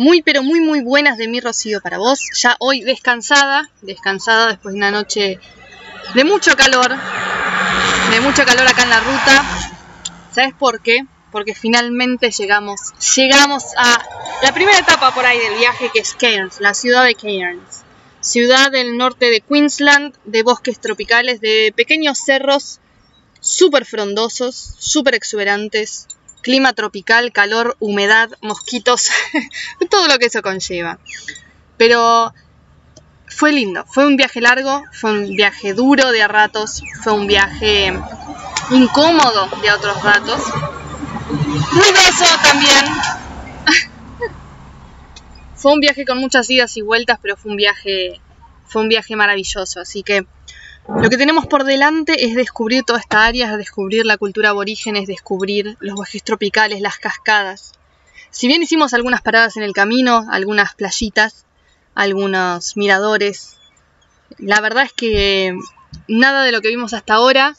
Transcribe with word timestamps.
Muy, 0.00 0.22
pero 0.22 0.42
muy, 0.42 0.62
muy 0.62 0.80
buenas 0.80 1.18
de 1.18 1.28
mi 1.28 1.40
Rocío 1.40 1.82
para 1.82 1.98
vos. 1.98 2.30
Ya 2.32 2.56
hoy 2.58 2.80
descansada, 2.80 3.68
descansada 3.82 4.46
después 4.46 4.72
de 4.72 4.78
una 4.78 4.90
noche 4.90 5.38
de 6.14 6.24
mucho 6.24 6.56
calor, 6.56 6.88
de 8.10 8.20
mucho 8.20 8.46
calor 8.46 8.66
acá 8.66 8.84
en 8.84 8.88
la 8.88 9.00
ruta. 9.00 9.44
¿Sabes 10.34 10.54
por 10.58 10.80
qué? 10.80 11.04
Porque 11.30 11.54
finalmente 11.54 12.30
llegamos, 12.30 12.80
llegamos 13.14 13.62
a 13.76 14.02
la 14.42 14.54
primera 14.54 14.78
etapa 14.78 15.14
por 15.14 15.26
ahí 15.26 15.38
del 15.38 15.58
viaje 15.58 15.90
que 15.92 16.00
es 16.00 16.14
Cairns, 16.14 16.62
la 16.62 16.72
ciudad 16.72 17.04
de 17.04 17.14
Cairns. 17.14 17.82
Ciudad 18.20 18.70
del 18.70 18.96
norte 18.96 19.26
de 19.26 19.42
Queensland, 19.42 20.14
de 20.24 20.42
bosques 20.42 20.80
tropicales, 20.80 21.42
de 21.42 21.74
pequeños 21.76 22.16
cerros 22.16 22.80
súper 23.40 23.84
frondosos, 23.84 24.76
súper 24.78 25.14
exuberantes, 25.14 26.06
clima 26.42 26.72
tropical, 26.72 27.32
calor, 27.32 27.76
humedad, 27.80 28.30
mosquitos, 28.40 29.10
todo 29.90 30.08
lo 30.08 30.18
que 30.18 30.26
eso 30.26 30.42
conlleva. 30.42 30.98
Pero 31.76 32.32
fue 33.26 33.52
lindo, 33.52 33.84
fue 33.86 34.06
un 34.06 34.16
viaje 34.16 34.40
largo, 34.40 34.82
fue 34.92 35.12
un 35.12 35.36
viaje 35.36 35.72
duro 35.72 36.10
de 36.10 36.22
a 36.22 36.28
ratos, 36.28 36.82
fue 37.02 37.12
un 37.12 37.26
viaje 37.26 37.92
incómodo 38.70 39.48
de 39.62 39.72
otros 39.72 40.02
ratos, 40.02 40.42
ruidoso 41.72 42.24
también. 42.42 42.84
fue 45.54 45.72
un 45.72 45.80
viaje 45.80 46.04
con 46.04 46.18
muchas 46.18 46.48
idas 46.50 46.76
y 46.76 46.82
vueltas, 46.82 47.18
pero 47.22 47.36
fue 47.36 47.50
un 47.52 47.56
viaje 47.56 48.20
fue 48.70 48.82
un 48.82 48.88
viaje 48.88 49.16
maravilloso, 49.16 49.80
así 49.80 50.04
que 50.04 50.26
lo 50.96 51.08
que 51.08 51.16
tenemos 51.16 51.46
por 51.46 51.64
delante 51.64 52.26
es 52.26 52.34
descubrir 52.34 52.84
toda 52.84 52.98
esta 52.98 53.24
área, 53.24 53.52
es 53.52 53.56
descubrir 53.56 54.04
la 54.04 54.18
cultura 54.18 54.50
aborigen, 54.50 54.96
es 54.96 55.06
descubrir 55.06 55.76
los 55.80 55.94
bosques 55.94 56.22
tropicales, 56.22 56.80
las 56.80 56.98
cascadas. 56.98 57.72
Si 58.30 58.48
bien 58.48 58.62
hicimos 58.62 58.92
algunas 58.92 59.22
paradas 59.22 59.56
en 59.56 59.62
el 59.62 59.72
camino, 59.72 60.26
algunas 60.30 60.74
playitas, 60.74 61.46
algunos 61.94 62.76
miradores, 62.76 63.56
la 64.38 64.60
verdad 64.60 64.84
es 64.84 64.92
que 64.92 65.56
nada 66.06 66.42
de 66.44 66.52
lo 66.52 66.60
que 66.60 66.68
vimos 66.68 66.92
hasta 66.92 67.14
ahora 67.14 67.56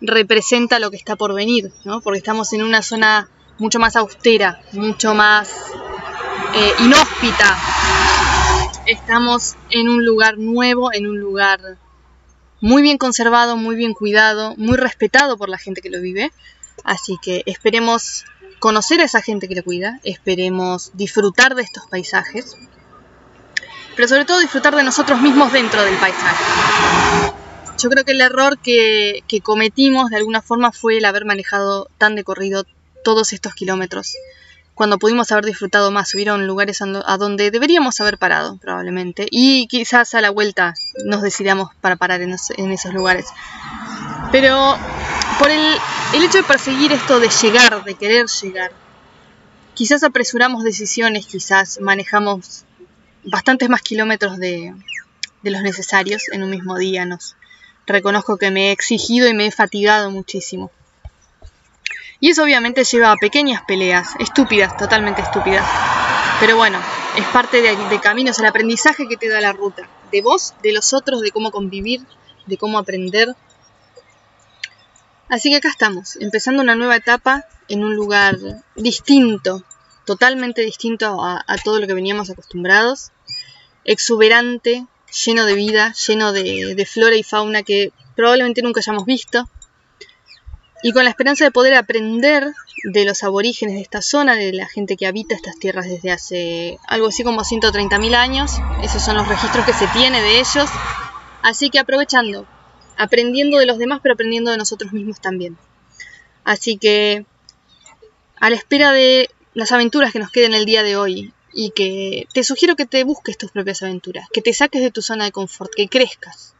representa 0.00 0.78
lo 0.78 0.90
que 0.90 0.96
está 0.96 1.16
por 1.16 1.34
venir, 1.34 1.72
¿no? 1.84 2.00
porque 2.00 2.18
estamos 2.18 2.52
en 2.52 2.62
una 2.62 2.82
zona 2.82 3.28
mucho 3.58 3.78
más 3.78 3.96
austera, 3.96 4.60
mucho 4.72 5.14
más 5.14 5.50
eh, 6.54 6.72
inhóspita. 6.80 7.58
Estamos 8.86 9.56
en 9.70 9.88
un 9.88 10.04
lugar 10.04 10.38
nuevo, 10.38 10.92
en 10.92 11.06
un 11.06 11.18
lugar 11.18 11.78
muy 12.66 12.82
bien 12.82 12.98
conservado, 12.98 13.56
muy 13.56 13.76
bien 13.76 13.94
cuidado, 13.94 14.56
muy 14.56 14.76
respetado 14.76 15.36
por 15.36 15.48
la 15.48 15.56
gente 15.56 15.80
que 15.80 15.88
lo 15.88 16.00
vive. 16.00 16.32
Así 16.82 17.16
que 17.22 17.44
esperemos 17.46 18.24
conocer 18.58 19.00
a 19.00 19.04
esa 19.04 19.22
gente 19.22 19.46
que 19.46 19.54
lo 19.54 19.62
cuida, 19.62 20.00
esperemos 20.02 20.90
disfrutar 20.94 21.54
de 21.54 21.62
estos 21.62 21.86
paisajes, 21.86 22.56
pero 23.94 24.08
sobre 24.08 24.24
todo 24.24 24.40
disfrutar 24.40 24.74
de 24.74 24.82
nosotros 24.82 25.20
mismos 25.20 25.52
dentro 25.52 25.80
del 25.84 25.96
paisaje. 25.98 26.44
Yo 27.78 27.88
creo 27.88 28.04
que 28.04 28.12
el 28.12 28.20
error 28.20 28.58
que, 28.58 29.22
que 29.28 29.40
cometimos 29.40 30.10
de 30.10 30.16
alguna 30.16 30.42
forma 30.42 30.72
fue 30.72 30.98
el 30.98 31.04
haber 31.04 31.24
manejado 31.24 31.88
tan 31.98 32.16
de 32.16 32.24
corrido 32.24 32.66
todos 33.04 33.32
estos 33.32 33.54
kilómetros 33.54 34.16
cuando 34.76 34.98
pudimos 34.98 35.32
haber 35.32 35.46
disfrutado 35.46 35.90
más. 35.90 36.14
Hubieron 36.14 36.46
lugares 36.46 36.82
a 36.82 37.16
donde 37.16 37.50
deberíamos 37.50 37.98
haber 38.00 38.18
parado, 38.18 38.58
probablemente. 38.58 39.26
Y 39.30 39.66
quizás 39.68 40.14
a 40.14 40.20
la 40.20 40.30
vuelta 40.30 40.74
nos 41.04 41.22
decidamos 41.22 41.70
para 41.80 41.96
parar 41.96 42.20
en, 42.20 42.34
esos 42.34 42.92
lugares. 42.92 43.26
Pero 44.30 44.76
por 45.38 45.50
el, 45.50 45.78
hecho 46.22 46.38
de 46.38 46.44
perseguir 46.44 46.92
esto 46.92 47.18
de 47.18 47.30
llegar, 47.30 47.84
de 47.84 47.94
querer 47.94 48.26
llegar, 48.26 48.70
quizás 49.72 50.02
apresuramos 50.02 50.62
decisiones, 50.62 51.24
quizás 51.26 51.80
manejamos 51.80 52.66
bastantes 53.24 53.70
más 53.70 53.80
kilómetros 53.80 54.36
de, 54.36 54.74
de 55.42 55.50
los 55.50 55.62
necesarios 55.62 56.24
en 56.32 56.42
un 56.42 56.50
mismo 56.50 56.76
día. 56.76 57.06
Nos 57.06 57.34
reconozco 57.86 58.36
que 58.36 58.50
me 58.50 58.68
he 58.68 58.72
exigido 58.72 59.26
y 59.26 59.32
me 59.32 59.46
he 59.46 59.50
fatigado 59.50 60.10
muchísimo. 60.10 60.70
Y 62.26 62.30
eso 62.30 62.42
obviamente 62.42 62.82
lleva 62.82 63.12
a 63.12 63.16
pequeñas 63.16 63.62
peleas, 63.68 64.08
estúpidas, 64.18 64.76
totalmente 64.76 65.22
estúpidas. 65.22 65.64
Pero 66.40 66.56
bueno, 66.56 66.80
es 67.16 67.24
parte 67.26 67.62
de, 67.62 67.76
de 67.76 68.00
caminos, 68.00 68.40
el 68.40 68.46
aprendizaje 68.46 69.06
que 69.06 69.16
te 69.16 69.28
da 69.28 69.40
la 69.40 69.52
ruta. 69.52 69.88
De 70.10 70.22
vos, 70.22 70.52
de 70.60 70.72
los 70.72 70.92
otros, 70.92 71.20
de 71.20 71.30
cómo 71.30 71.52
convivir, 71.52 72.00
de 72.46 72.58
cómo 72.58 72.78
aprender. 72.78 73.36
Así 75.28 75.50
que 75.50 75.58
acá 75.58 75.68
estamos, 75.68 76.16
empezando 76.16 76.64
una 76.64 76.74
nueva 76.74 76.96
etapa 76.96 77.44
en 77.68 77.84
un 77.84 77.94
lugar 77.94 78.36
distinto, 78.74 79.62
totalmente 80.04 80.62
distinto 80.62 81.24
a, 81.24 81.44
todo 81.62 81.78
lo 81.78 81.86
que 81.86 81.94
veníamos 81.94 82.28
acostumbrados. 82.28 83.12
Exuberante, 83.84 84.84
lleno 85.26 85.44
de 85.44 85.54
vida, 85.54 85.94
lleno 86.08 86.32
de 86.32 86.88
flora 86.90 87.14
y 87.14 87.22
fauna 87.22 87.62
que 87.62 87.92
probablemente 88.16 88.62
nunca 88.62 88.80
hayamos 88.80 89.04
visto 89.04 89.48
y 90.86 90.92
con 90.92 91.02
la 91.02 91.10
esperanza 91.10 91.44
de 91.44 91.50
poder 91.50 91.74
aprender 91.74 92.52
de 92.84 93.04
los 93.04 93.24
aborígenes 93.24 93.74
de 93.74 93.80
esta 93.80 94.02
zona, 94.02 94.36
de 94.36 94.52
la 94.52 94.68
gente 94.68 94.96
que 94.96 95.08
habita 95.08 95.34
estas 95.34 95.58
tierras 95.58 95.86
desde 95.86 96.12
hace 96.12 96.78
algo 96.86 97.08
así 97.08 97.24
como 97.24 97.40
130.000 97.40 98.14
años. 98.14 98.52
Esos 98.84 99.02
son 99.02 99.16
los 99.16 99.26
registros 99.26 99.66
que 99.66 99.72
se 99.72 99.88
tiene 99.88 100.22
de 100.22 100.38
ellos. 100.38 100.70
Así 101.42 101.70
que 101.70 101.80
aprovechando, 101.80 102.46
aprendiendo 102.96 103.58
de 103.58 103.66
los 103.66 103.78
demás, 103.78 103.98
pero 104.00 104.12
aprendiendo 104.12 104.52
de 104.52 104.58
nosotros 104.58 104.92
mismos 104.92 105.20
también. 105.20 105.58
Así 106.44 106.76
que 106.76 107.26
a 108.38 108.48
la 108.48 108.54
espera 108.54 108.92
de 108.92 109.28
las 109.54 109.72
aventuras 109.72 110.12
que 110.12 110.20
nos 110.20 110.30
queden 110.30 110.54
el 110.54 110.66
día 110.66 110.84
de 110.84 110.96
hoy 110.96 111.32
y 111.52 111.70
que 111.70 112.28
te 112.32 112.44
sugiero 112.44 112.76
que 112.76 112.86
te 112.86 113.02
busques 113.02 113.36
tus 113.36 113.50
propias 113.50 113.82
aventuras, 113.82 114.28
que 114.32 114.40
te 114.40 114.52
saques 114.52 114.82
de 114.82 114.92
tu 114.92 115.02
zona 115.02 115.24
de 115.24 115.32
confort, 115.32 115.74
que 115.74 115.88
crezcas, 115.88 116.54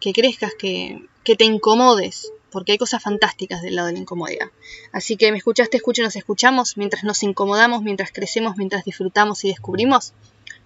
que 0.00 0.12
crezcas, 0.12 0.52
que, 0.58 1.06
que 1.24 1.34
te 1.34 1.46
incomodes, 1.46 2.30
porque 2.50 2.72
hay 2.72 2.78
cosas 2.78 3.02
fantásticas 3.02 3.62
del 3.62 3.76
lado 3.76 3.88
de 3.88 3.94
la 3.94 4.00
incomodidad. 4.00 4.48
Así 4.92 5.16
que 5.16 5.30
me 5.32 5.38
escuchaste, 5.38 5.76
escucho, 5.76 6.02
nos 6.02 6.16
escuchamos 6.16 6.76
mientras 6.76 7.04
nos 7.04 7.22
incomodamos, 7.22 7.82
mientras 7.82 8.12
crecemos, 8.12 8.56
mientras 8.56 8.84
disfrutamos 8.84 9.44
y 9.44 9.48
descubrimos. 9.48 10.12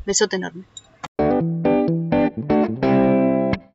Besote 0.06 0.36
enorme. 0.36 0.64